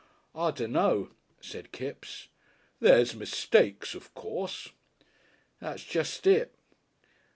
[0.33, 2.27] "I dunno," said Kipps.
[2.79, 4.69] "There's mistakes, of course."
[5.59, 6.55] "That's jest it."